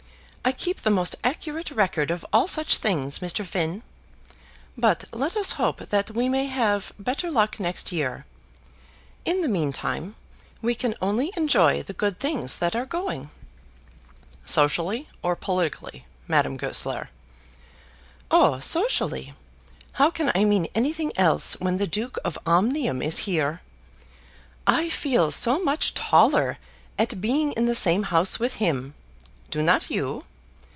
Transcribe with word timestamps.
I 0.43 0.51
keep 0.53 0.81
the 0.81 0.89
most 0.89 1.15
accurate 1.23 1.69
record 1.69 2.09
of 2.11 2.25
all 2.33 2.47
such 2.47 2.77
things, 2.79 3.19
Mr. 3.19 3.45
Finn. 3.45 3.83
But 4.75 5.05
let 5.13 5.37
us 5.37 5.53
hope 5.53 5.77
that 5.91 6.11
we 6.11 6.27
may 6.29 6.47
have 6.47 6.91
better 6.97 7.29
luck 7.29 7.59
next 7.59 7.91
year. 7.91 8.25
In 9.23 9.41
the 9.41 9.47
meantime, 9.47 10.15
we 10.59 10.73
can 10.73 10.95
only 10.99 11.31
enjoy 11.37 11.83
the 11.83 11.93
good 11.93 12.19
things 12.19 12.57
that 12.57 12.75
are 12.75 12.87
going." 12.87 13.29
"Socially, 14.43 15.07
or 15.21 15.35
politically, 15.35 16.05
Madame 16.27 16.57
Goesler?" 16.57 17.09
"Oh, 18.31 18.59
socially. 18.59 19.35
How 19.93 20.09
can 20.09 20.31
I 20.33 20.43
mean 20.43 20.67
anything 20.73 21.13
else 21.17 21.53
when 21.61 21.77
the 21.77 21.87
Duke 21.87 22.17
of 22.25 22.37
Omnium 22.47 23.01
is 23.03 23.19
here? 23.29 23.61
I 24.65 24.89
feel 24.89 25.29
so 25.29 25.63
much 25.63 25.93
taller 25.93 26.57
at 26.97 27.21
being 27.21 27.51
in 27.53 27.67
the 27.67 27.75
same 27.75 28.03
house 28.03 28.39
with 28.39 28.55
him. 28.55 28.95
Do 29.51 29.61
not 29.61 29.91
you? 29.91 30.23